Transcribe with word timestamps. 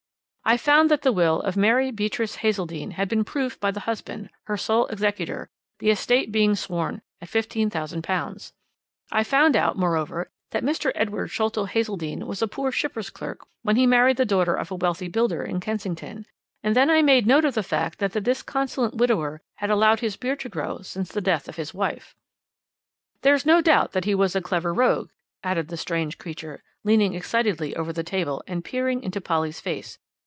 "I 0.43 0.57
found 0.57 0.91
that 0.91 1.03
the 1.03 1.11
will 1.13 1.39
of 1.41 1.55
Mary 1.55 1.91
Beatrice 1.91 2.37
Hazeldene 2.37 2.91
had 2.93 3.07
been 3.07 3.23
proved 3.23 3.59
by 3.61 3.69
the 3.71 3.81
husband, 3.81 4.29
her 4.45 4.57
sole 4.57 4.85
executor, 4.87 5.47
the 5.77 5.91
estate 5.91 6.29
being 6.31 6.55
sworn 6.55 7.01
at 7.21 7.29
£15,000. 7.29 8.51
I 9.13 9.23
found 9.23 9.55
out, 9.55 9.77
moreover, 9.77 10.29
that 10.49 10.63
Mr. 10.63 10.91
Edward 10.95 11.27
Sholto 11.29 11.65
Hazeldene 11.67 12.25
was 12.25 12.41
a 12.41 12.47
poor 12.49 12.71
shipper's 12.71 13.09
clerk 13.11 13.45
when 13.61 13.75
he 13.77 13.85
married 13.87 14.17
the 14.17 14.25
daughter 14.25 14.55
of 14.55 14.71
a 14.71 14.75
wealthy 14.75 15.07
builder 15.07 15.41
in 15.43 15.59
Kensington 15.61 16.25
and 16.63 16.75
then 16.75 16.89
I 16.89 17.01
made 17.03 17.27
note 17.27 17.45
of 17.45 17.53
the 17.53 17.63
fact 17.63 17.99
that 17.99 18.11
the 18.13 18.19
disconsolate 18.19 18.95
widower 18.95 19.41
had 19.57 19.69
allowed 19.69 19.99
his 20.01 20.17
beard 20.17 20.39
to 20.41 20.49
grow 20.49 20.81
since 20.81 21.11
the 21.11 21.21
death 21.21 21.47
of 21.47 21.55
his 21.57 21.73
wife. 21.73 22.13
"There's 23.21 23.45
no 23.45 23.61
doubt 23.61 23.91
that 23.93 24.05
he 24.05 24.15
was 24.15 24.35
a 24.35 24.41
clever 24.41 24.73
rogue," 24.73 25.11
added 25.43 25.67
the 25.69 25.77
strange 25.77 26.17
creature, 26.17 26.61
leaning 26.83 27.13
excitedly 27.13 27.73
over 27.75 27.93
the 27.93 28.03
table, 28.03 28.43
and 28.47 28.65
peering 28.65 29.01
into 29.03 29.21
Polly's 29.21 29.61
face. 29.61 29.97